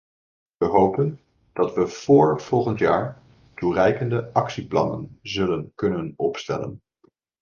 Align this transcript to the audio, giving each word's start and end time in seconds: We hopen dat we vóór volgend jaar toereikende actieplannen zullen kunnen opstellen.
We 0.61 0.65
hopen 0.67 1.19
dat 1.53 1.73
we 1.73 1.87
vóór 1.87 2.41
volgend 2.41 2.79
jaar 2.79 3.21
toereikende 3.55 4.33
actieplannen 4.33 5.19
zullen 5.21 5.71
kunnen 5.75 6.13
opstellen. 6.15 6.81